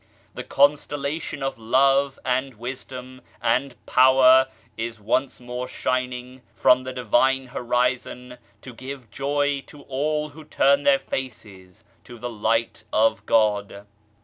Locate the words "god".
13.27-13.85